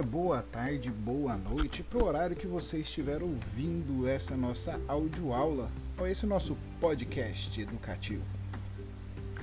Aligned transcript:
dia, 0.00 0.02
boa 0.02 0.42
tarde, 0.42 0.90
boa 0.90 1.36
noite, 1.36 1.82
para 1.82 1.98
o 1.98 2.04
horário 2.04 2.36
que 2.36 2.46
você 2.46 2.78
estiver 2.78 3.22
ouvindo 3.22 4.08
essa 4.08 4.36
nossa 4.36 4.80
audioaula 4.88 5.70
ou 5.98 6.06
esse 6.06 6.26
nosso 6.26 6.56
podcast 6.80 7.60
educativo. 7.60 8.22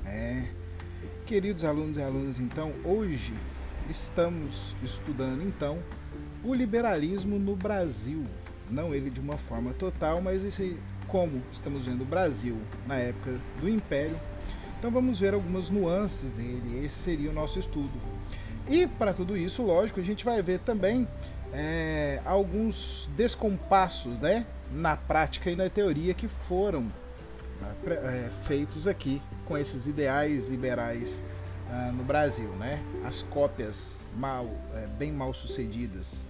É, 0.06 0.44
queridos 1.26 1.64
alunos 1.64 1.98
e 1.98 2.02
alunas, 2.02 2.40
então, 2.40 2.74
hoje 2.84 3.34
estamos 3.90 4.76
estudando 4.84 5.44
então 5.44 5.80
o 6.44 6.54
liberalismo 6.54 7.38
no 7.38 7.56
Brasil. 7.56 8.26
Não 8.70 8.94
ele 8.94 9.10
de 9.10 9.20
uma 9.20 9.38
forma 9.38 9.74
total, 9.74 10.22
mas 10.22 10.44
esse 10.44 10.78
como 11.08 11.42
estamos 11.52 11.86
vendo 11.86 12.02
o 12.02 12.06
Brasil 12.06 12.58
na 12.86 12.96
época 12.96 13.40
do 13.62 13.70
Império. 13.70 14.18
Então 14.80 14.92
vamos 14.92 15.20
ver 15.20 15.34
algumas 15.34 15.70
nuances 15.70 16.34
dele. 16.34 16.84
Esse 16.84 16.96
seria 16.96 17.30
o 17.30 17.34
nosso 17.34 17.60
estudo. 17.60 18.18
E 18.70 18.86
para 18.86 19.14
tudo 19.14 19.38
isso, 19.38 19.64
lógico, 19.64 20.00
a 20.00 20.04
gente 20.04 20.26
vai 20.26 20.42
ver 20.42 20.60
também 20.60 21.08
é, 21.54 22.22
alguns 22.26 23.10
descompassos 23.16 24.20
né, 24.20 24.46
na 24.72 24.98
prática 24.98 25.50
e 25.50 25.56
na 25.56 25.70
teoria 25.70 26.14
que 26.14 26.28
foram 26.28 26.92
é, 27.86 28.30
feitos 28.44 28.88
aqui 28.88 29.22
com 29.46 29.58
esses 29.58 29.88
ideais 29.88 30.48
liberais 30.48 31.22
ah, 31.70 31.92
no 31.94 32.04
Brasil. 32.04 32.50
Né? 32.60 32.82
As 33.06 33.22
cópias 33.24 34.02
mal, 34.16 34.50
é, 34.76 34.88
bem 34.98 35.12
mal 35.12 35.34
sucedidas 35.34 36.26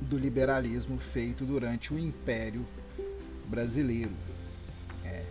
do 0.00 0.18
liberalismo 0.18 0.98
feito 0.98 1.44
durante 1.44 1.92
o 1.94 1.98
Império 1.98 2.66
Brasileiro. 3.46 4.12
É, 5.04 5.22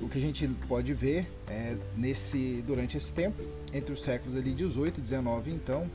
o 0.00 0.08
que 0.08 0.18
a 0.18 0.20
gente 0.20 0.46
pode 0.68 0.94
ver 0.94 1.26
é, 1.48 1.76
nesse, 1.96 2.62
durante 2.66 2.96
esse 2.96 3.12
tempo, 3.12 3.42
entre 3.72 3.92
os 3.92 4.02
séculos 4.02 4.36
ali 4.36 4.52
18 4.52 4.98
e 4.98 5.00
19, 5.00 5.50
então, 5.50 5.90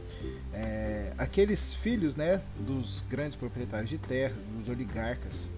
é, 0.53 1.13
aqueles 1.17 1.73
filhos 1.75 2.15
né, 2.15 2.41
dos 2.59 3.03
grandes 3.09 3.35
proprietários 3.35 3.89
de 3.89 3.97
terra, 3.97 4.35
dos 4.57 4.69
oligarcas 4.69 5.49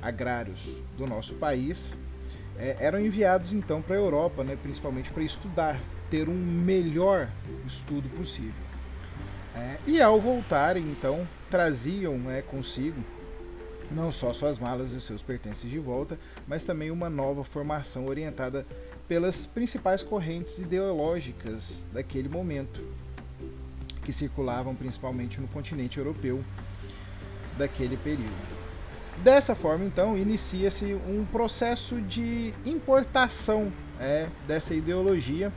agrários 0.00 0.80
do 0.96 1.06
nosso 1.06 1.34
país, 1.34 1.94
é, 2.58 2.76
eram 2.80 3.00
enviados 3.00 3.52
então 3.52 3.82
para 3.82 3.96
a 3.96 3.98
Europa, 3.98 4.44
né, 4.44 4.56
principalmente 4.62 5.10
para 5.10 5.22
estudar, 5.22 5.80
ter 6.10 6.28
um 6.28 6.34
melhor 6.34 7.28
estudo 7.66 8.08
possível. 8.10 8.66
É, 9.54 9.76
e 9.86 10.00
ao 10.00 10.20
voltarem, 10.20 10.84
então, 10.84 11.26
traziam 11.50 12.16
né, 12.18 12.42
consigo 12.42 13.02
não 13.90 14.10
só 14.10 14.32
suas 14.32 14.58
malas 14.58 14.92
e 14.92 15.00
seus 15.00 15.22
pertences 15.22 15.70
de 15.70 15.78
volta, 15.78 16.18
mas 16.46 16.64
também 16.64 16.90
uma 16.90 17.08
nova 17.08 17.44
formação 17.44 18.06
orientada 18.06 18.66
pelas 19.08 19.46
principais 19.46 20.02
correntes 20.02 20.58
ideológicas 20.58 21.86
daquele 21.92 22.28
momento, 22.28 22.82
que 24.04 24.12
circulavam 24.12 24.74
principalmente 24.74 25.40
no 25.40 25.48
continente 25.48 25.98
europeu 25.98 26.42
daquele 27.56 27.96
período. 27.96 28.56
Dessa 29.22 29.54
forma, 29.54 29.84
então, 29.84 30.16
inicia-se 30.16 30.94
um 31.08 31.24
processo 31.24 32.00
de 32.02 32.52
importação 32.64 33.72
é, 33.98 34.28
dessa 34.46 34.74
ideologia 34.74 35.52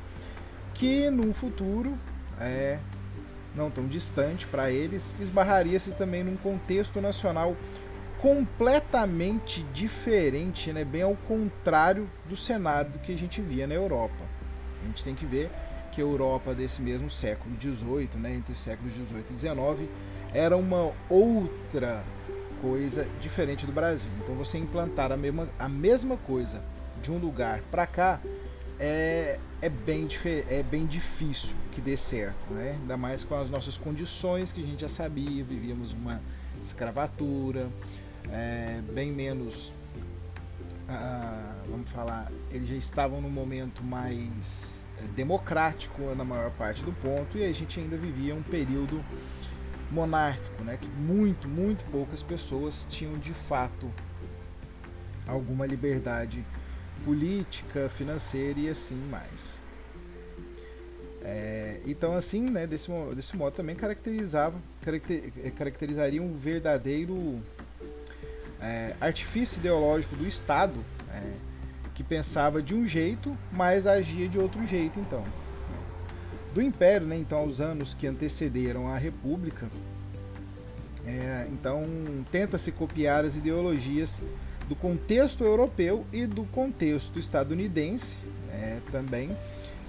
que, 0.74 1.10
num 1.10 1.34
futuro 1.34 1.98
é, 2.40 2.80
não 3.54 3.70
tão 3.70 3.86
distante 3.86 4.48
para 4.48 4.72
eles, 4.72 5.16
esbarraria-se 5.20 5.92
também 5.92 6.24
num 6.24 6.38
contexto 6.38 7.02
nacional 7.02 7.56
completamente 8.22 9.64
diferente, 9.74 10.72
né? 10.74 10.84
bem 10.84 11.02
ao 11.02 11.16
contrário 11.28 12.10
do 12.28 12.36
cenário 12.36 12.92
do 12.92 13.00
que 13.00 13.14
a 13.14 13.18
gente 13.18 13.42
via 13.42 13.66
na 13.66 13.74
Europa. 13.74 14.24
A 14.84 14.86
gente 14.88 15.04
tem 15.04 15.16
que 15.16 15.26
ver 15.26 15.50
que 15.92 16.02
a 16.02 16.04
Europa 16.04 16.54
desse 16.54 16.82
mesmo 16.82 17.10
século 17.10 17.56
XVIII, 17.60 18.10
né? 18.16 18.36
entre 18.36 18.54
os 18.54 18.60
séculos 18.60 18.94
XVIII 18.94 19.24
e 19.32 19.38
XIX, 19.38 19.90
era 20.34 20.56
uma 20.58 20.92
outra 21.10 22.04
coisa 22.62 23.08
diferente 23.22 23.66
do 23.66 23.72
Brasil. 23.72 24.10
Então 24.22 24.36
você 24.36 24.58
implantar 24.58 25.12
a 25.12 25.18
mesma, 25.18 25.48
a 25.58 25.70
mesma 25.70 26.18
coisa 26.18 26.62
de 27.02 27.12
um 27.12 27.18
lugar 27.18 27.62
para 27.72 27.88
cá 27.88 28.20
é, 28.78 29.40
é, 29.62 29.70
bem, 29.70 30.08
é 30.50 30.62
bem 30.64 30.86
difícil 30.86 31.56
que 31.72 31.80
dê 31.80 31.96
certo, 31.96 32.54
né? 32.54 32.76
ainda 32.80 32.98
mais 32.98 33.24
com 33.24 33.36
as 33.36 33.50
nossas 33.50 33.78
condições 33.78 34.52
que 34.52 34.62
a 34.62 34.66
gente 34.66 34.82
já 34.82 34.90
sabia, 34.90 35.44
vivíamos 35.44 35.94
uma 35.94 36.22
escravatura, 36.62 37.70
é, 38.32 38.82
bem 38.94 39.12
menos, 39.12 39.74
ah, 40.88 41.56
vamos 41.70 41.90
falar, 41.90 42.32
eles 42.52 42.68
já 42.68 42.76
estavam 42.76 43.22
num 43.22 43.30
momento 43.30 43.84
mais 43.84 44.88
é, 44.98 45.04
democrático 45.16 46.02
na 46.16 46.24
maior 46.24 46.52
parte 46.52 46.84
do 46.84 46.92
ponto 46.92 47.38
e 47.38 47.44
a 47.44 47.52
gente 47.52 47.80
ainda 47.80 47.98
vivia 47.98 48.36
um 48.36 48.44
período 48.44 49.04
monárquico, 49.92 50.64
né, 50.64 50.78
que 50.80 50.88
muito, 50.88 51.48
muito 51.48 51.84
poucas 51.92 52.22
pessoas 52.22 52.86
tinham 52.90 53.18
de 53.18 53.34
fato 53.34 53.92
alguma 55.28 55.66
liberdade 55.66 56.44
política, 57.04 57.90
financeira 57.90 58.60
e 58.60 58.70
assim 58.70 58.96
mais. 59.10 59.60
É, 61.22 61.82
então 61.86 62.14
assim, 62.14 62.50
né, 62.50 62.66
desse, 62.66 62.90
desse 63.16 63.36
modo 63.36 63.54
também 63.56 63.76
caracterizava, 63.76 64.58
caracter, 64.82 65.32
caracterizaria 65.56 66.22
um 66.22 66.36
verdadeiro 66.36 67.42
é, 68.62 68.94
artifício 69.00 69.60
ideológico 69.60 70.16
do 70.16 70.28
Estado 70.28 70.84
é, 71.14 71.22
que 71.94 72.04
pensava 72.04 72.62
de 72.62 72.74
um 72.74 72.88
jeito, 72.88 73.38
mas 73.52 73.86
agia 73.86 74.28
de 74.28 74.40
outro 74.40 74.66
jeito, 74.66 75.00
então. 75.00 75.24
Do 76.54 76.62
Império, 76.62 77.06
né, 77.06 77.18
então, 77.18 77.40
aos 77.40 77.62
anos 77.62 77.94
que 77.94 78.08
antecederam 78.08 78.88
a 78.88 78.98
República, 78.98 79.68
é, 81.06 81.48
então 81.52 81.86
tenta-se 82.32 82.72
copiar 82.72 83.24
as 83.24 83.36
ideologias 83.36 84.20
do 84.68 84.76
contexto 84.76 85.44
europeu 85.44 86.06
e 86.12 86.26
do 86.26 86.44
contexto 86.46 87.20
estadunidense 87.20 88.18
é, 88.52 88.78
também, 88.92 89.36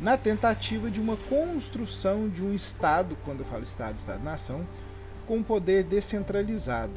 na 0.00 0.16
tentativa 0.16 0.90
de 0.90 1.00
uma 1.00 1.16
construção 1.16 2.28
de 2.28 2.42
um 2.42 2.54
Estado, 2.54 3.16
quando 3.24 3.40
eu 3.40 3.46
falo 3.46 3.62
Estado, 3.62 3.96
Estado-nação, 3.96 4.66
com 5.26 5.42
poder 5.42 5.84
descentralizado 5.84 6.92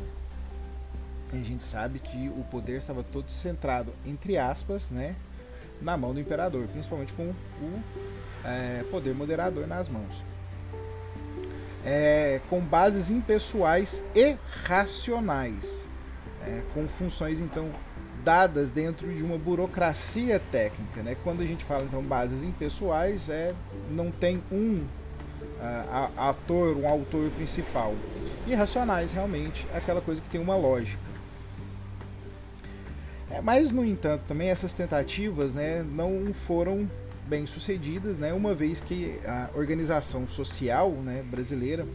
a 1.41 1.43
gente 1.43 1.63
sabe 1.63 1.99
que 1.99 2.29
o 2.29 2.43
poder 2.49 2.77
estava 2.77 3.03
todo 3.03 3.29
centrado, 3.29 3.91
entre 4.05 4.37
aspas, 4.37 4.91
né, 4.91 5.15
na 5.81 5.97
mão 5.97 6.13
do 6.13 6.19
imperador, 6.19 6.67
principalmente 6.67 7.13
com 7.13 7.23
o 7.23 7.83
é, 8.43 8.83
poder 8.89 9.13
moderador 9.13 9.67
nas 9.67 9.87
mãos. 9.87 10.23
É, 11.85 12.39
com 12.49 12.61
bases 12.61 13.09
impessoais 13.09 14.03
e 14.15 14.37
racionais, 14.63 15.87
é, 16.45 16.61
com 16.73 16.87
funções 16.87 17.41
então 17.41 17.69
dadas 18.23 18.71
dentro 18.71 19.13
de 19.13 19.21
uma 19.21 19.37
burocracia 19.37 20.39
técnica. 20.51 21.01
Né? 21.01 21.17
Quando 21.23 21.41
a 21.41 21.45
gente 21.45 21.63
fala 21.65 21.83
então 21.83 22.01
bases 22.01 22.41
impessoais, 22.41 23.27
é, 23.29 23.53
não 23.91 24.09
tem 24.11 24.41
um 24.51 24.85
ator, 26.17 26.75
um 26.75 26.87
autor 26.87 27.29
principal. 27.31 27.93
E 28.45 28.53
racionais 28.53 29.11
realmente 29.11 29.65
é 29.73 29.77
aquela 29.77 30.01
coisa 30.01 30.21
que 30.21 30.29
tem 30.29 30.41
uma 30.41 30.55
lógica. 30.55 31.12
É, 33.33 33.41
mas, 33.41 33.71
no 33.71 33.83
entanto, 33.83 34.23
também 34.25 34.49
essas 34.49 34.75
tentativas 34.75 35.55
né, 35.55 35.83
não 35.83 36.31
foram 36.35 36.87
bem 37.25 37.47
sucedidas, 37.47 38.19
né, 38.19 38.31
uma 38.31 38.53
vez 38.53 38.79
que 38.79 39.19
a 39.25 39.49
organização 39.55 40.27
social 40.27 40.91
né, 40.91 41.23
brasileira 41.23 41.87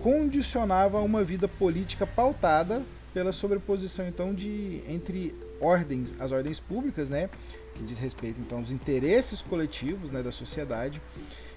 condicionava 0.00 0.98
uma 1.00 1.22
vida 1.22 1.46
política 1.46 2.06
pautada 2.06 2.82
pela 3.12 3.30
sobreposição 3.30 4.06
então 4.08 4.32
de 4.32 4.82
entre 4.88 5.34
ordens, 5.60 6.14
as 6.18 6.32
ordens 6.32 6.58
públicas, 6.58 7.10
né, 7.10 7.28
que 7.74 7.82
diz 7.82 7.98
respeito 7.98 8.40
então 8.40 8.58
aos 8.58 8.70
interesses 8.70 9.42
coletivos, 9.42 10.10
né, 10.10 10.22
da 10.22 10.32
sociedade 10.32 11.02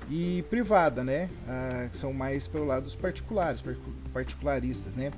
e 0.10 0.44
privada, 0.50 1.02
né, 1.02 1.30
ah, 1.48 1.88
que 1.90 1.96
são 1.96 2.12
mais 2.12 2.46
pelo 2.46 2.66
lado 2.66 2.84
dos 2.84 2.96
particulares, 2.96 3.64
particularistas, 4.12 4.96
né, 4.96 5.14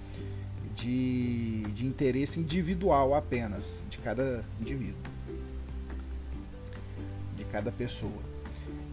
de, 0.75 1.61
de 1.73 1.85
interesse 1.85 2.39
individual 2.39 3.15
apenas, 3.15 3.83
de 3.89 3.97
cada 3.99 4.43
indivíduo, 4.59 4.99
de 7.35 7.45
cada 7.45 7.71
pessoa. 7.71 8.35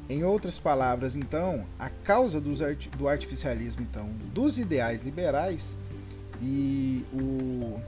Em 0.09 0.25
outras 0.25 0.59
palavras, 0.59 1.17
então, 1.17 1.65
a 1.79 1.89
causa 1.89 2.39
art, 2.65 2.89
do 2.97 3.09
artificialismo, 3.09 3.83
então, 3.83 4.09
dos 4.33 4.59
ideais 4.59 5.03
liberais 5.03 5.77
e 6.41 7.05
o 7.13 7.81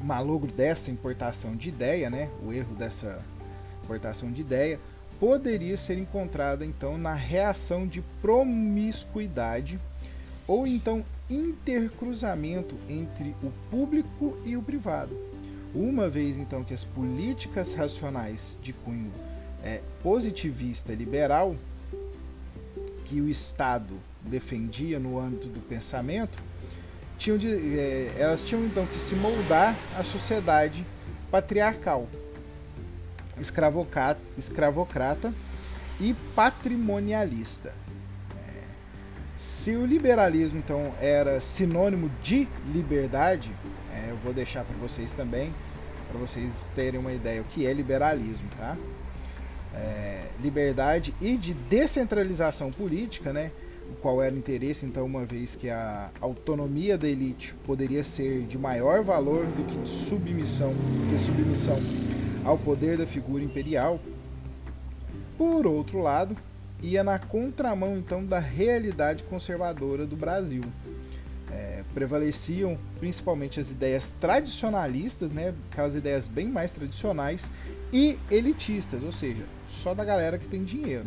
malogro 0.00 0.52
dessa 0.52 0.90
importação 0.90 1.56
de 1.56 1.68
ideia, 1.68 2.10
né, 2.10 2.30
o 2.44 2.52
erro 2.52 2.74
dessa 2.74 3.22
importação 3.82 4.30
de 4.30 4.40
ideia, 4.40 4.78
poderia 5.18 5.76
ser 5.76 5.96
encontrada 5.96 6.64
então 6.64 6.98
na 6.98 7.14
reação 7.14 7.86
de 7.86 8.02
promiscuidade 8.20 9.78
ou 10.46 10.66
então 10.66 11.04
intercruzamento 11.28 12.76
entre 12.88 13.34
o 13.42 13.52
público 13.70 14.38
e 14.44 14.56
o 14.56 14.62
privado. 14.62 15.16
Uma 15.74 16.08
vez 16.08 16.36
então 16.36 16.62
que 16.62 16.74
as 16.74 16.84
políticas 16.84 17.74
racionais 17.74 18.56
de 18.62 18.72
cunho 18.72 19.12
é, 19.62 19.80
positivista 20.02 20.92
liberal 20.92 21.56
que 23.04 23.20
o 23.20 23.28
Estado 23.28 23.94
defendia 24.20 24.98
no 24.98 25.18
âmbito 25.18 25.48
do 25.48 25.60
pensamento, 25.60 26.38
tinham 27.18 27.38
de, 27.38 27.78
é, 27.78 28.14
elas 28.18 28.42
tinham 28.42 28.64
então 28.64 28.86
que 28.86 28.98
se 28.98 29.14
moldar 29.14 29.76
à 29.98 30.02
sociedade 30.02 30.84
patriarcal, 31.30 32.08
escravocrata, 33.40 34.20
escravocrata 34.36 35.32
e 36.00 36.14
patrimonialista. 36.34 37.72
Se 39.36 39.72
o 39.72 39.84
liberalismo 39.84 40.58
então 40.58 40.92
era 41.00 41.40
sinônimo 41.40 42.10
de 42.22 42.48
liberdade, 42.72 43.50
é, 43.92 44.10
eu 44.10 44.16
vou 44.16 44.32
deixar 44.32 44.64
para 44.64 44.76
vocês 44.76 45.10
também, 45.10 45.52
para 46.10 46.18
vocês 46.18 46.70
terem 46.74 47.00
uma 47.00 47.12
ideia 47.12 47.40
o 47.40 47.44
que 47.44 47.66
é 47.66 47.72
liberalismo, 47.72 48.48
tá? 48.56 48.76
É, 49.74 50.28
liberdade 50.40 51.12
e 51.20 51.36
de 51.36 51.52
descentralização 51.52 52.70
política, 52.70 53.32
né? 53.32 53.50
o 53.90 53.94
qual 53.96 54.22
era 54.22 54.34
o 54.34 54.38
interesse, 54.38 54.86
então, 54.86 55.04
uma 55.04 55.24
vez 55.24 55.54
que 55.54 55.68
a 55.68 56.10
autonomia 56.20 56.96
da 56.96 57.08
elite 57.08 57.54
poderia 57.66 58.02
ser 58.02 58.42
de 58.42 58.58
maior 58.58 59.02
valor 59.02 59.44
do 59.46 59.64
que 59.64 59.88
submissão, 59.88 60.74
que 61.10 61.18
submissão 61.18 61.76
ao 62.44 62.56
poder 62.56 62.96
da 62.96 63.06
figura 63.06 63.42
imperial. 63.42 64.00
Por 65.36 65.66
outro 65.66 66.00
lado, 66.00 66.36
ia 66.86 67.04
na 67.04 67.18
contramão 67.18 67.96
então 67.96 68.24
da 68.24 68.38
realidade 68.38 69.24
conservadora 69.24 70.06
do 70.06 70.16
Brasil. 70.16 70.62
É, 71.50 71.82
prevaleciam 71.94 72.76
principalmente 72.98 73.60
as 73.60 73.70
ideias 73.70 74.12
tradicionalistas, 74.12 75.30
né, 75.30 75.54
aquelas 75.70 75.94
ideias 75.94 76.26
bem 76.26 76.48
mais 76.48 76.72
tradicionais, 76.72 77.48
e 77.92 78.18
elitistas, 78.30 79.02
ou 79.02 79.12
seja, 79.12 79.44
só 79.68 79.94
da 79.94 80.04
galera 80.04 80.36
que 80.36 80.48
tem 80.48 80.64
dinheiro 80.64 81.06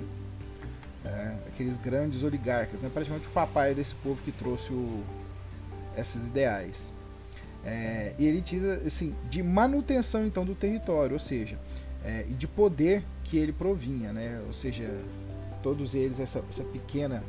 é, 1.07 1.33
aqueles 1.47 1.77
grandes 1.77 2.23
oligarcas, 2.23 2.81
né? 2.81 2.89
praticamente 2.93 3.27
o 3.27 3.31
papai 3.31 3.73
desse 3.73 3.95
povo 3.95 4.21
que 4.23 4.31
trouxe 4.31 4.73
o, 4.73 5.03
esses 5.97 6.25
ideais. 6.25 6.93
É, 7.65 8.13
e 8.17 8.41
diz 8.41 8.63
assim, 8.85 9.15
de 9.29 9.41
manutenção 9.43 10.25
então 10.25 10.45
do 10.45 10.55
território, 10.55 11.13
ou 11.13 11.19
seja, 11.19 11.57
é, 12.05 12.25
e 12.29 12.33
de 12.33 12.47
poder 12.47 13.03
que 13.23 13.37
ele 13.37 13.51
provinha, 13.51 14.13
né? 14.13 14.41
ou 14.45 14.53
seja, 14.53 14.89
todos 15.67 15.93
eles, 15.93 16.17
essa, 16.17 16.41
essa 16.49 16.63
pequena, 16.63 17.21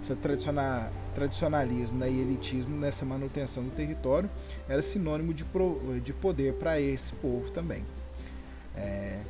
esse 0.00 0.16
tradicional, 0.16 0.90
tradicionalismo 1.14 1.98
né, 1.98 2.10
e 2.10 2.20
elitismo 2.20 2.74
nessa 2.74 3.04
manutenção 3.04 3.62
do 3.62 3.70
território 3.70 4.30
era 4.66 4.80
sinônimo 4.80 5.34
de, 5.34 5.44
pro, 5.44 6.00
de 6.02 6.14
poder 6.14 6.54
para 6.54 6.80
esse 6.80 7.12
povo 7.12 7.50
também. 7.50 7.84
É, 8.74 9.20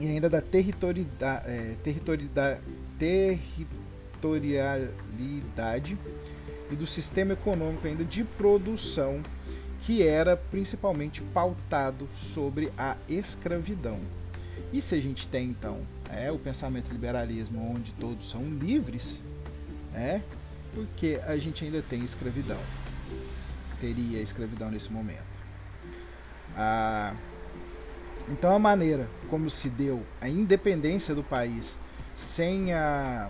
e 0.00 0.08
ainda 0.08 0.28
da 0.28 0.40
territorialidade, 0.40 1.48
é, 1.48 1.76
territorialidade, 1.84 2.60
territorialidade 2.98 5.96
e 6.72 6.74
do 6.74 6.88
sistema 6.88 7.34
econômico 7.34 7.86
ainda 7.86 8.04
de 8.04 8.24
produção 8.24 9.22
que 9.82 10.02
era 10.02 10.36
principalmente 10.36 11.22
pautado 11.22 12.08
sobre 12.12 12.72
a 12.76 12.96
escravidão. 13.08 14.00
E 14.72 14.82
se 14.82 14.96
a 14.96 15.00
gente 15.00 15.28
tem 15.28 15.50
então 15.50 15.78
é 16.12 16.30
o 16.30 16.38
pensamento 16.38 16.90
liberalismo 16.90 17.72
onde 17.74 17.92
todos 17.92 18.30
são 18.30 18.42
livres, 18.42 19.22
é 19.94 20.20
porque 20.74 21.20
a 21.26 21.36
gente 21.36 21.64
ainda 21.64 21.82
tem 21.82 22.04
escravidão. 22.04 22.58
Teria 23.80 24.20
escravidão 24.20 24.70
nesse 24.70 24.92
momento. 24.92 25.30
Ah, 26.56 27.14
então 28.28 28.54
a 28.54 28.58
maneira 28.58 29.08
como 29.28 29.48
se 29.48 29.68
deu 29.68 30.04
a 30.20 30.28
independência 30.28 31.14
do 31.14 31.22
país 31.22 31.78
sem 32.14 32.72
a, 32.72 33.28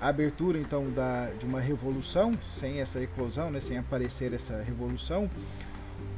abertura 0.00 0.58
então 0.58 0.90
da, 0.90 1.30
de 1.38 1.44
uma 1.44 1.60
revolução, 1.60 2.38
sem 2.52 2.80
essa 2.80 3.00
eclosão, 3.00 3.50
né, 3.50 3.60
sem 3.60 3.78
aparecer 3.78 4.32
essa 4.32 4.62
revolução, 4.62 5.28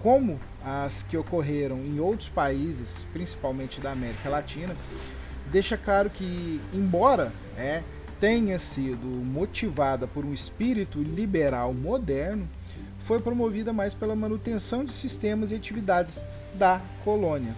como 0.02 0.38
as 0.64 1.02
que 1.02 1.16
ocorreram 1.16 1.78
em 1.78 1.98
outros 1.98 2.28
países, 2.28 3.06
principalmente 3.12 3.80
da 3.80 3.92
América 3.92 4.28
Latina, 4.28 4.76
deixa 5.50 5.76
claro 5.76 6.10
que, 6.10 6.60
embora 6.72 7.32
é, 7.56 7.82
tenha 8.20 8.58
sido 8.58 9.06
motivada 9.06 10.06
por 10.06 10.24
um 10.24 10.32
espírito 10.32 11.02
liberal 11.02 11.72
moderno, 11.72 12.48
foi 13.00 13.20
promovida 13.20 13.72
mais 13.72 13.94
pela 13.94 14.14
manutenção 14.14 14.84
de 14.84 14.92
sistemas 14.92 15.50
e 15.50 15.54
atividades 15.54 16.20
da 16.54 16.80
colônia. 17.04 17.54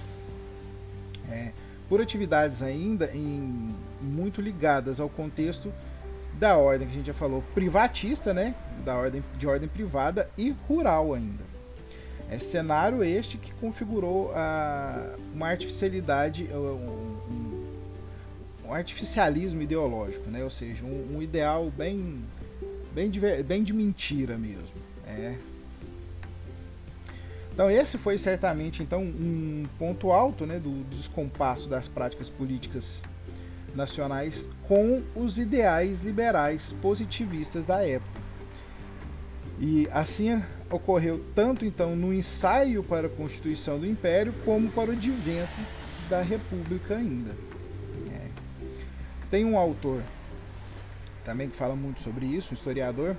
É, 1.30 1.50
por 1.88 2.00
atividades 2.00 2.62
ainda 2.62 3.10
em, 3.14 3.74
muito 4.00 4.40
ligadas 4.40 5.00
ao 5.00 5.08
contexto 5.08 5.72
da 6.38 6.56
ordem 6.56 6.88
que 6.88 6.94
a 6.94 6.96
gente 6.96 7.06
já 7.06 7.14
falou, 7.14 7.44
privatista, 7.54 8.32
né? 8.32 8.54
Da 8.84 8.96
ordem 8.96 9.22
de 9.36 9.46
ordem 9.46 9.68
privada 9.68 10.28
e 10.36 10.50
rural 10.66 11.12
ainda. 11.12 11.44
É 12.30 12.38
cenário 12.38 13.04
este 13.04 13.36
que 13.36 13.52
configurou 13.54 14.32
a, 14.34 15.14
uma 15.34 15.48
artificialidade, 15.48 16.44
um, 16.44 17.11
um 18.66 18.72
artificialismo 18.72 19.62
ideológico, 19.62 20.30
né? 20.30 20.42
Ou 20.42 20.50
seja, 20.50 20.84
um, 20.84 21.16
um 21.16 21.22
ideal 21.22 21.70
bem, 21.70 22.22
bem 22.94 23.10
de, 23.10 23.20
bem 23.42 23.62
de 23.62 23.72
mentira 23.72 24.36
mesmo. 24.36 24.82
É, 25.06 25.36
então 27.52 27.70
esse 27.70 27.98
foi 27.98 28.16
certamente 28.16 28.82
então 28.82 29.02
um 29.02 29.64
ponto 29.78 30.10
alto 30.10 30.46
né, 30.46 30.58
do 30.58 30.84
descompasso 30.84 31.68
das 31.68 31.86
práticas 31.86 32.28
políticas 32.30 33.02
nacionais 33.74 34.48
com 34.66 35.02
os 35.14 35.38
ideais 35.38 36.00
liberais 36.00 36.72
positivistas 36.80 37.66
da 37.66 37.84
época. 37.86 38.20
E 39.60 39.86
assim 39.92 40.42
ocorreu 40.70 41.22
tanto 41.34 41.64
então 41.64 41.94
no 41.94 42.12
ensaio 42.12 42.82
para 42.82 43.06
a 43.06 43.10
constituição 43.10 43.78
do 43.78 43.86
Império 43.86 44.34
como 44.46 44.70
para 44.70 44.90
o 44.90 44.92
advento 44.94 45.52
da 46.08 46.22
República 46.22 46.96
ainda. 46.96 47.32
Tem 49.32 49.46
um 49.46 49.56
autor 49.56 50.02
também 51.24 51.48
que 51.48 51.56
fala 51.56 51.74
muito 51.74 52.02
sobre 52.02 52.26
isso, 52.26 52.50
um 52.50 52.54
historiador, 52.54 53.16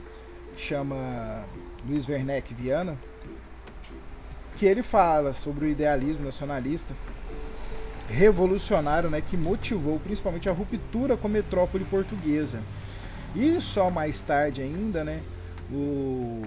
que 0.55 0.61
chama 0.61 1.43
Luiz 1.89 2.07
Werneck 2.07 2.53
Viana, 2.53 2.95
que 4.55 4.67
ele 4.67 4.83
fala 4.83 5.33
sobre 5.33 5.65
o 5.65 5.67
idealismo 5.67 6.23
nacionalista 6.23 6.93
revolucionário, 8.07 9.09
né, 9.09 9.21
que 9.21 9.35
motivou 9.35 9.99
principalmente 9.99 10.47
a 10.47 10.51
ruptura 10.51 11.17
com 11.17 11.25
a 11.25 11.31
metrópole 11.31 11.83
portuguesa. 11.83 12.59
E 13.35 13.59
só 13.59 13.89
mais 13.89 14.21
tarde 14.21 14.61
ainda, 14.61 15.03
né, 15.03 15.19
o, 15.71 16.43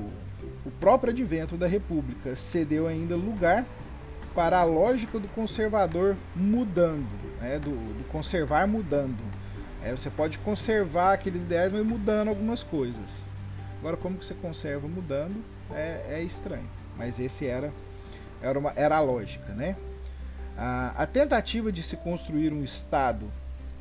o 0.65 0.71
próprio 0.79 1.13
advento 1.13 1.57
da 1.57 1.67
República 1.67 2.37
cedeu 2.37 2.87
ainda 2.87 3.17
lugar 3.17 3.67
para 4.33 4.61
a 4.61 4.65
lógica 4.65 5.19
do 5.19 5.27
conservador 5.27 6.15
mudando, 6.37 7.09
né, 7.41 7.59
do, 7.59 7.71
do 7.71 8.05
conservar 8.13 8.69
mudando. 8.69 9.19
É, 9.87 9.93
você 9.93 10.11
pode 10.11 10.39
conservar 10.39 11.13
aqueles 11.13 11.45
ideais, 11.45 11.73
mas 11.73 11.87
mudando 11.87 12.27
algumas 12.27 12.61
coisas. 12.61 13.23
Agora, 13.79 13.97
como 13.97 14.19
que 14.19 14.25
você 14.25 14.35
conserva 14.35 14.89
mudando 14.89 15.45
é, 15.71 16.03
é 16.09 16.23
estranho. 16.23 16.69
Mas 16.97 17.21
esse 17.21 17.47
era 17.47 17.73
era, 18.43 18.59
uma, 18.59 18.73
era 18.75 18.97
a 18.97 19.01
lógica, 19.01 19.53
né? 19.53 19.77
A, 20.59 21.03
a 21.03 21.07
tentativa 21.07 21.71
de 21.71 21.85
se 21.85 21.97
construir 21.97 22.53
um 22.53 22.65
Estado 22.65 23.31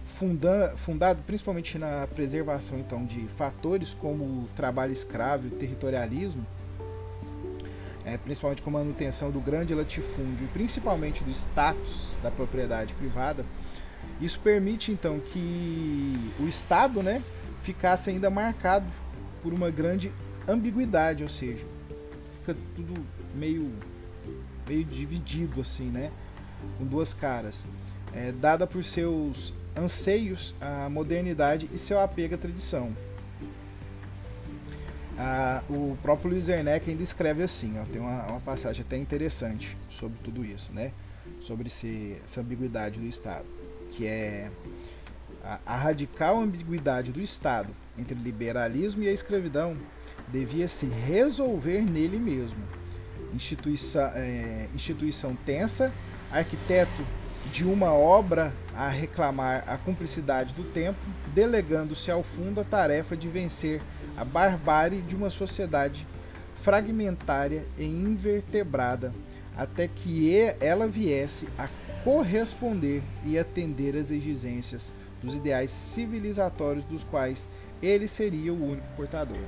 funda, 0.06 0.76
fundado 0.78 1.24
principalmente 1.24 1.80
na 1.80 2.08
preservação 2.14 2.78
então 2.78 3.04
de 3.04 3.26
fatores 3.30 3.96
como 3.96 4.24
o 4.24 4.50
trabalho 4.56 4.94
escravo 4.94 5.46
e 5.46 5.48
o 5.48 5.52
territorialismo, 5.52 6.46
é, 8.06 8.16
principalmente 8.16 8.62
com 8.62 8.70
a 8.70 8.74
manutenção 8.74 9.32
do 9.32 9.40
grande 9.40 9.74
latifúndio 9.74 10.46
e 10.46 10.48
principalmente 10.50 11.24
do 11.24 11.32
status 11.32 12.16
da 12.22 12.30
propriedade 12.30 12.94
privada, 12.94 13.44
isso 14.22 14.40
permite 14.40 14.92
então 14.92 15.20
que 15.20 16.32
o 16.40 16.48
Estado 16.48 17.04
né, 17.04 17.22
ficasse 17.62 18.10
ainda 18.10 18.30
marcado 18.30 18.86
por 19.42 19.54
uma 19.54 19.70
grande 19.70 20.12
ambiguidade, 20.48 21.24
ou 21.24 21.30
seja, 21.30 21.66
fica 22.40 22.56
tudo 22.76 23.06
meio 23.34 23.72
meio 24.68 24.84
dividido 24.84 25.62
assim, 25.62 25.90
né? 25.90 26.12
Com 26.78 26.86
duas 26.86 27.14
caras. 27.14 27.66
É, 28.14 28.32
dada 28.32 28.66
por 28.66 28.84
seus 28.84 29.54
anseios 29.76 30.56
à 30.60 30.90
modernidade 30.90 31.70
e 31.74 31.78
seu 31.78 32.00
apego 32.00 32.36
à 32.36 32.38
tradição. 32.38 32.92
Ah, 35.18 35.64
o 35.70 35.98
próprio 36.02 36.32
Luiz 36.32 36.48
Werneck 36.48 36.90
ainda 36.90 37.04
escreve 37.04 37.42
assim, 37.42 37.80
ó, 37.80 37.86
tem 37.86 38.02
uma, 38.02 38.24
uma, 38.26 38.40
passagem 38.42 38.84
até 38.86 38.98
interessante 38.98 39.78
sobre 39.90 40.18
tudo 40.22 40.44
isso, 40.44 40.74
né? 40.74 40.92
Sobre 41.40 41.68
esse, 41.68 42.18
essa 42.26 42.42
ambiguidade 42.42 43.00
do 43.00 43.06
Estado, 43.06 43.46
que 43.96 44.06
é 44.06 44.52
a, 45.44 45.60
a 45.66 45.78
radical 45.78 46.40
ambiguidade 46.40 47.12
do 47.12 47.22
Estado 47.22 47.74
entre 47.98 48.16
liberalismo 48.16 49.04
e 49.04 49.08
a 49.08 49.14
escravidão 49.14 49.78
devia 50.28 50.68
se 50.68 50.86
resolver 50.86 51.82
nele 51.82 52.20
mesmo. 52.20 52.60
Instituição, 53.34 54.12
é, 54.16 54.68
instituição 54.74 55.36
tensa, 55.46 55.94
arquiteto 56.32 57.06
de 57.52 57.64
uma 57.64 57.94
obra 57.94 58.52
a 58.76 58.90
reclamar 58.90 59.64
a 59.68 59.78
cumplicidade 59.78 60.54
do 60.54 60.64
tempo, 60.64 61.00
delegando-se 61.34 62.10
ao 62.10 62.24
fundo 62.24 62.60
a 62.60 62.64
tarefa 62.64 63.16
de 63.16 63.28
vencer 63.28 63.82
a 64.18 64.26
barbárie 64.26 65.02
de 65.02 65.16
uma 65.16 65.30
sociedade 65.30 66.08
fragmentária 66.56 67.66
e 67.78 67.86
invertebrada, 67.86 69.14
até 69.56 69.88
que 69.88 70.34
ela 70.60 70.88
viesse 70.88 71.48
a 71.58 71.68
corresponder 72.06 73.02
e 73.26 73.38
atender 73.38 73.98
às 73.98 74.12
exigências 74.12 74.94
dos 75.24 75.34
ideais 75.34 75.72
civilizatórios 75.72 76.86
dos 76.86 77.04
quais 77.04 77.50
ele 77.82 78.08
seria 78.08 78.54
o 78.54 78.64
único 78.64 78.88
portador. 78.96 79.42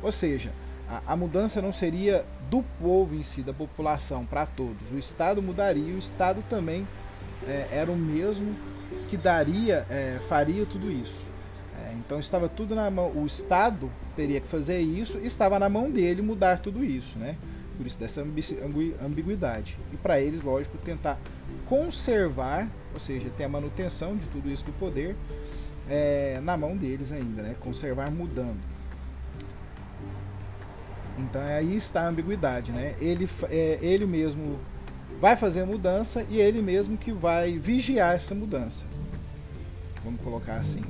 Ou 0.00 0.12
seja, 0.12 0.52
a, 0.88 1.02
a 1.12 1.16
mudança 1.16 1.60
não 1.60 1.72
seria 1.72 2.24
do 2.48 2.62
povo 2.80 3.16
em 3.16 3.24
si, 3.24 3.42
da 3.42 3.52
população, 3.52 4.24
para 4.24 4.46
todos. 4.46 4.92
O 4.92 4.98
Estado 4.98 5.42
mudaria, 5.42 5.94
o 5.94 5.98
Estado 5.98 6.44
também 6.48 6.86
é, 7.44 7.66
era 7.72 7.90
o 7.90 7.96
mesmo 7.96 8.54
que 9.08 9.16
daria, 9.16 9.84
é, 9.90 10.20
faria 10.28 10.64
tudo 10.64 10.88
isso. 10.88 11.26
É, 11.84 11.92
então 11.94 12.20
estava 12.20 12.48
tudo 12.48 12.76
na 12.76 12.88
mão, 12.88 13.10
o 13.16 13.26
Estado 13.26 13.90
teria 14.14 14.40
que 14.40 14.46
fazer 14.46 14.80
isso, 14.80 15.18
estava 15.18 15.58
na 15.58 15.68
mão 15.68 15.90
dele 15.90 16.22
mudar 16.22 16.60
tudo 16.60 16.84
isso, 16.84 17.18
né? 17.18 17.36
Por 17.76 17.86
isso 17.86 17.98
dessa 17.98 18.22
ambiguidade. 19.02 19.78
E 19.92 19.96
para 19.96 20.20
eles, 20.20 20.42
lógico, 20.42 20.78
tentar 20.78 21.18
conservar, 21.68 22.68
ou 22.94 23.00
seja, 23.00 23.28
ter 23.36 23.44
a 23.44 23.48
manutenção 23.48 24.16
de 24.16 24.26
tudo 24.26 24.50
isso 24.50 24.64
do 24.64 24.72
poder 24.72 25.14
é, 25.88 26.40
na 26.42 26.56
mão 26.56 26.76
deles 26.76 27.12
ainda, 27.12 27.42
né? 27.42 27.54
Conservar 27.60 28.10
mudando. 28.10 28.58
Então 31.18 31.40
aí 31.42 31.76
está 31.76 32.02
a 32.02 32.08
ambiguidade, 32.08 32.72
né? 32.72 32.94
Ele, 33.00 33.28
é, 33.50 33.78
ele 33.80 34.06
mesmo 34.06 34.58
vai 35.20 35.36
fazer 35.36 35.60
a 35.62 35.66
mudança 35.66 36.24
e 36.28 36.40
ele 36.40 36.60
mesmo 36.60 36.96
que 36.96 37.12
vai 37.12 37.58
vigiar 37.58 38.16
essa 38.16 38.34
mudança. 38.34 38.84
Vamos 40.04 40.20
colocar 40.20 40.56
assim. 40.56 40.82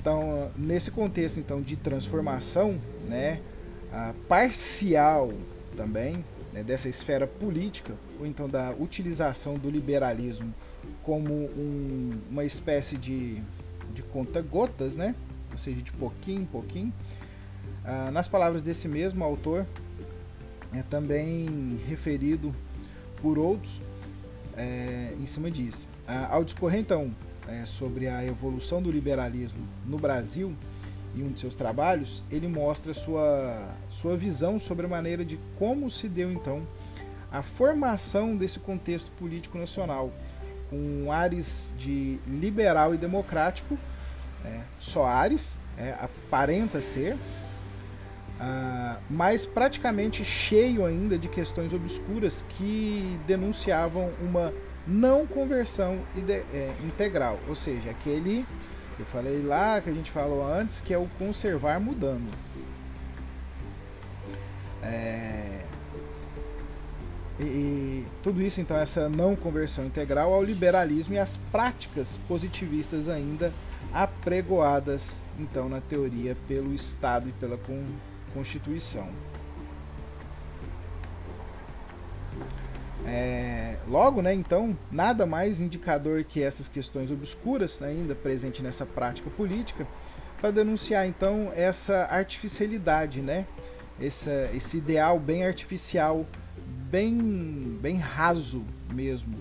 Então, 0.00 0.50
nesse 0.54 0.90
contexto 0.90 1.40
então 1.40 1.62
de 1.62 1.76
transformação, 1.76 2.78
né, 3.08 3.40
parcial 4.28 5.32
também 5.76 6.24
né, 6.52 6.62
dessa 6.62 6.88
esfera 6.88 7.26
política 7.26 7.94
ou 8.18 8.26
então 8.26 8.48
da 8.48 8.70
utilização 8.78 9.54
do 9.54 9.68
liberalismo 9.68 10.54
como 11.02 11.32
um, 11.32 12.18
uma 12.30 12.44
espécie 12.44 12.96
de, 12.96 13.42
de 13.92 14.02
conta-gotas, 14.02 14.96
né, 14.96 15.14
ou 15.50 15.58
seja, 15.58 15.82
de 15.82 15.92
pouquinho 15.92 16.42
em 16.42 16.46
pouquinho. 16.46 16.92
Ah, 17.84 18.10
nas 18.10 18.28
palavras 18.28 18.62
desse 18.62 18.88
mesmo 18.88 19.22
autor, 19.24 19.66
é 20.72 20.82
também 20.82 21.78
referido 21.86 22.54
por 23.20 23.38
outros 23.38 23.80
é, 24.56 25.14
em 25.20 25.26
cima 25.26 25.50
disso. 25.50 25.86
Ah, 26.06 26.28
ao 26.30 26.44
discorrer 26.44 26.80
então 26.80 27.14
é, 27.48 27.64
sobre 27.66 28.08
a 28.08 28.24
evolução 28.24 28.82
do 28.82 28.90
liberalismo 28.90 29.66
no 29.86 29.98
Brasil, 29.98 30.54
em 31.14 31.22
um 31.22 31.30
de 31.30 31.40
seus 31.40 31.54
trabalhos, 31.54 32.22
ele 32.30 32.48
mostra 32.48 32.92
sua, 32.92 33.68
sua 33.88 34.16
visão 34.16 34.58
sobre 34.58 34.86
a 34.86 34.88
maneira 34.88 35.24
de 35.24 35.38
como 35.58 35.88
se 35.90 36.08
deu 36.08 36.32
então 36.32 36.66
a 37.34 37.42
formação 37.42 38.36
desse 38.36 38.60
contexto 38.60 39.10
político 39.18 39.58
nacional, 39.58 40.12
com 40.70 41.10
ares 41.10 41.72
de 41.76 42.20
liberal 42.28 42.94
e 42.94 42.96
democrático, 42.96 43.76
é, 44.44 44.60
só 44.78 45.04
ares, 45.04 45.56
é, 45.76 45.96
aparenta 46.00 46.80
ser, 46.80 47.16
ah, 48.38 48.98
mas 49.10 49.44
praticamente 49.44 50.24
cheio 50.24 50.86
ainda 50.86 51.18
de 51.18 51.28
questões 51.28 51.74
obscuras 51.74 52.44
que 52.50 53.18
denunciavam 53.26 54.12
uma 54.20 54.52
não 54.86 55.26
conversão 55.26 55.98
é, 56.16 56.72
integral, 56.84 57.40
ou 57.48 57.56
seja, 57.56 57.90
aquele 57.90 58.46
que 58.46 58.63
eu 59.00 59.06
falei 59.06 59.42
lá, 59.42 59.80
que 59.80 59.90
a 59.90 59.92
gente 59.92 60.10
falou 60.10 60.46
antes, 60.46 60.80
que 60.80 60.92
é 60.92 60.98
o 60.98 61.08
conservar 61.18 61.80
mudando. 61.80 62.30
É, 64.82 65.64
e, 67.38 67.42
e, 67.42 68.06
tudo 68.22 68.40
isso, 68.42 68.60
então, 68.60 68.76
essa 68.76 69.08
não 69.08 69.34
conversão 69.34 69.84
integral 69.84 70.32
ao 70.32 70.42
liberalismo 70.42 71.14
e 71.14 71.18
às 71.18 71.36
práticas 71.50 72.18
positivistas 72.28 73.08
ainda 73.08 73.52
apregoadas, 73.92 75.22
então, 75.38 75.68
na 75.68 75.80
teoria 75.80 76.36
pelo 76.46 76.72
Estado 76.72 77.28
e 77.28 77.32
pela 77.32 77.58
Constituição. 78.32 79.08
É, 83.06 83.76
logo, 83.86 84.22
né, 84.22 84.32
então, 84.32 84.76
nada 84.90 85.26
mais 85.26 85.60
indicador 85.60 86.24
que 86.24 86.42
essas 86.42 86.68
questões 86.68 87.10
obscuras 87.10 87.82
ainda 87.82 88.14
presentes 88.14 88.62
nessa 88.62 88.86
prática 88.86 89.28
política 89.30 89.86
para 90.40 90.50
denunciar 90.50 91.06
então 91.06 91.52
essa 91.54 92.06
artificialidade, 92.10 93.20
né, 93.20 93.46
esse, 94.00 94.30
esse 94.54 94.78
ideal 94.78 95.18
bem 95.18 95.44
artificial, 95.44 96.26
bem, 96.90 97.78
bem 97.80 97.96
raso 97.96 98.64
mesmo. 98.92 99.36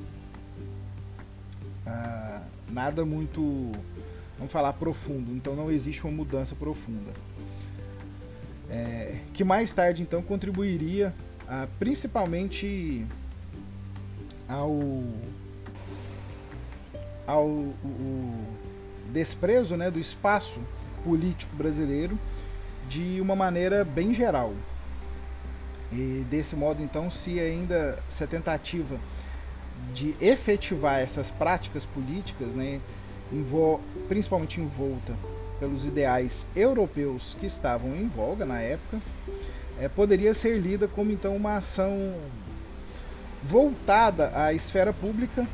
Ah, 1.86 2.42
nada 2.70 3.06
muito, 3.06 3.72
vamos 4.38 4.52
falar, 4.52 4.74
profundo. 4.74 5.32
Então 5.34 5.56
não 5.56 5.72
existe 5.72 6.04
uma 6.04 6.12
mudança 6.12 6.56
profunda. 6.56 7.12
É, 8.70 9.20
que 9.34 9.44
mais 9.44 9.74
tarde 9.74 10.02
então 10.02 10.22
contribuiria 10.22 11.14
ah, 11.48 11.68
principalmente 11.78 13.06
ao 14.54 15.04
ao 17.26 17.48
o, 17.48 18.46
desprezo 19.12 19.78
né, 19.78 19.90
do 19.90 20.00
espaço 20.00 20.60
político 21.04 21.56
brasileiro 21.56 22.18
de 22.90 23.20
uma 23.22 23.36
maneira 23.36 23.84
bem 23.84 24.14
geral. 24.14 24.54
E 25.92 26.26
desse 26.30 26.56
modo, 26.56 26.82
então, 26.82 27.10
se 27.10 27.40
ainda 27.40 28.00
se 28.10 28.24
a 28.24 28.28
tentativa 28.28 28.98
de 29.94 30.16
efetivar 30.20 31.00
essas 31.00 31.30
práticas 31.30 31.86
políticas, 31.86 32.56
né, 32.56 32.82
principalmente 34.08 34.60
envolta 34.60 35.14
pelos 35.60 35.86
ideais 35.86 36.48
europeus 36.56 37.38
que 37.40 37.46
estavam 37.46 37.96
em 37.96 38.08
voga 38.08 38.46
na 38.46 38.60
época, 38.60 39.00
é, 39.80 39.88
poderia 39.88 40.34
ser 40.34 40.58
lida 40.58 40.88
como 40.88 41.12
então 41.12 41.36
uma 41.36 41.56
ação 41.58 42.16
voltada 43.46 44.32
à 44.36 44.54
esfera 44.54 44.94
pública, 44.94 45.48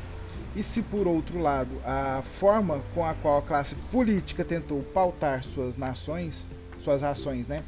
e 0.54 0.62
se 0.62 0.82
por 0.82 1.06
outro 1.06 1.38
lado 1.38 1.70
a 1.84 2.22
forma 2.38 2.80
com 2.94 3.04
a 3.04 3.14
qual 3.14 3.38
a 3.38 3.42
classe 3.42 3.74
política 3.90 4.44
tentou 4.44 4.82
pautar 4.82 5.44
suas 5.44 5.76
nações, 5.76 6.50
suas 6.80 7.02
ações, 7.02 7.46
né, 7.46 7.62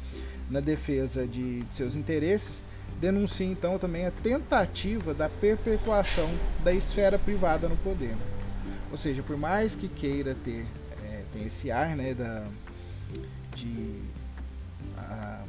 na 0.49 0.59
defesa 0.59 1.25
de, 1.25 1.61
de 1.61 1.73
seus 1.73 1.95
interesses, 1.95 2.65
denuncia 2.99 3.47
então 3.47 3.77
também 3.77 4.05
a 4.05 4.11
tentativa 4.11 5.13
da 5.13 5.29
perpetuação 5.29 6.29
da 6.63 6.73
esfera 6.73 7.17
privada 7.17 7.67
no 7.67 7.75
poder. 7.77 8.15
Ou 8.91 8.97
seja, 8.97 9.23
por 9.23 9.37
mais 9.37 9.75
que 9.75 9.87
queira 9.87 10.35
ter 10.43 10.65
é, 11.03 11.23
esse 11.45 11.71
ar, 11.71 11.95
né, 11.95 12.13
da 12.13 12.45
de 13.55 14.01
a, 14.97 15.41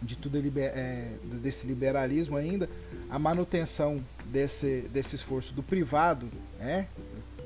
de 0.00 0.16
tudo 0.16 0.38
é, 0.58 1.08
desse 1.42 1.66
liberalismo 1.66 2.36
ainda, 2.36 2.68
a 3.08 3.18
manutenção 3.18 4.02
desse, 4.26 4.82
desse 4.92 5.16
esforço 5.16 5.54
do 5.54 5.62
privado, 5.62 6.28
né, 6.58 6.86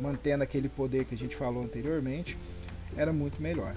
mantendo 0.00 0.42
aquele 0.42 0.69
poder 0.69 1.04
que 1.04 1.14
a 1.14 1.19
gente 1.19 1.37
falou 1.37 1.62
anteriormente, 1.62 2.37
era 2.97 3.12
muito 3.12 3.40
melhor. 3.40 3.75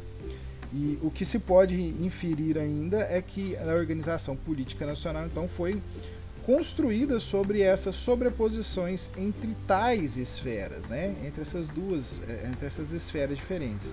E 0.73 0.97
o 1.03 1.11
que 1.11 1.23
se 1.23 1.37
pode 1.37 1.75
inferir 1.75 2.57
ainda 2.57 3.01
é 3.01 3.21
que 3.21 3.55
a 3.57 3.73
organização 3.73 4.35
política 4.35 4.87
nacional 4.87 5.27
então 5.27 5.47
foi 5.47 5.79
construída 6.45 7.19
sobre 7.19 7.61
essas 7.61 7.95
sobreposições 7.95 9.09
entre 9.17 9.55
tais 9.67 10.17
esferas, 10.17 10.87
né? 10.87 11.15
entre 11.25 11.41
essas 11.41 11.69
duas, 11.69 12.21
é, 12.27 12.49
entre 12.51 12.65
essas 12.65 12.91
esferas 12.91 13.37
diferentes. 13.37 13.89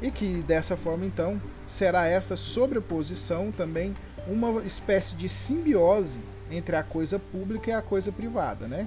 E 0.00 0.10
que 0.10 0.42
dessa 0.46 0.76
forma 0.76 1.04
então 1.04 1.40
será 1.66 2.06
essa 2.06 2.36
sobreposição 2.36 3.50
também 3.50 3.96
uma 4.26 4.62
espécie 4.62 5.14
de 5.14 5.28
simbiose 5.28 6.18
entre 6.50 6.76
a 6.76 6.82
coisa 6.82 7.18
pública 7.18 7.70
e 7.70 7.74
a 7.74 7.82
coisa 7.82 8.12
privada, 8.12 8.66
né? 8.66 8.86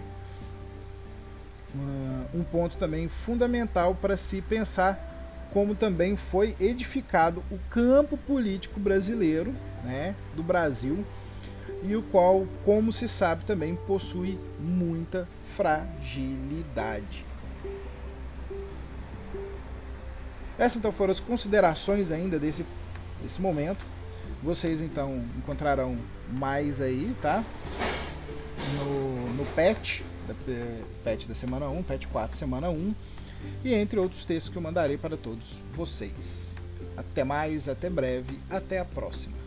Um 2.33 2.43
ponto 2.43 2.77
também 2.77 3.07
fundamental 3.07 3.95
para 3.95 4.17
se 4.17 4.41
pensar 4.41 5.11
como 5.53 5.75
também 5.75 6.15
foi 6.15 6.55
edificado 6.59 7.43
o 7.51 7.57
campo 7.69 8.17
político 8.17 8.79
brasileiro, 8.79 9.53
né, 9.83 10.15
do 10.35 10.41
Brasil, 10.41 11.05
e 11.83 11.95
o 11.95 12.01
qual, 12.03 12.47
como 12.63 12.93
se 12.93 13.07
sabe, 13.07 13.43
também 13.43 13.75
possui 13.75 14.39
muita 14.59 15.27
fragilidade. 15.55 17.25
Essas 20.61 20.77
então 20.77 20.91
foram 20.91 21.11
as 21.11 21.19
considerações 21.19 22.11
ainda 22.11 22.37
desse, 22.37 22.63
desse 23.23 23.41
momento. 23.41 23.83
Vocês 24.43 24.79
então 24.79 25.25
encontrarão 25.35 25.97
mais 26.29 26.79
aí, 26.79 27.15
tá? 27.19 27.43
No, 28.77 29.33
no 29.33 29.45
patch 29.55 30.01
da 30.27 30.35
Pet 31.03 31.27
da 31.27 31.33
semana 31.33 31.67
1, 31.67 31.81
Pet 31.81 32.07
4 32.07 32.37
semana 32.37 32.69
1 32.69 32.93
e 33.65 33.73
entre 33.73 33.99
outros 33.99 34.23
textos 34.23 34.51
que 34.51 34.57
eu 34.59 34.61
mandarei 34.61 34.99
para 34.99 35.17
todos 35.17 35.57
vocês. 35.73 36.55
Até 36.95 37.23
mais, 37.23 37.67
até 37.67 37.89
breve, 37.89 38.37
até 38.47 38.77
a 38.77 38.85
próxima. 38.85 39.40